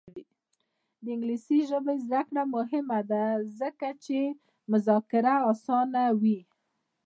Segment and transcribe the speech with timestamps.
[1.03, 3.23] د انګلیسي ژبې زده کړه مهمه ده
[3.59, 4.19] ځکه چې
[4.71, 6.39] مذاکره اسانوي.